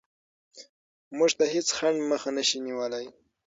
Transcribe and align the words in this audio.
موږ 1.17 1.31
ته 1.37 1.45
هېڅ 1.53 1.67
خنډ 1.77 1.97
مخه 2.11 2.29
نشي 2.37 2.59
نیولی. 2.65 3.05